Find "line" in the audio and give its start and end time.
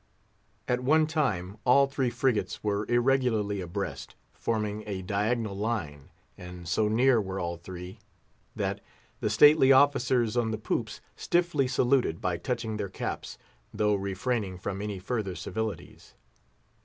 5.55-6.09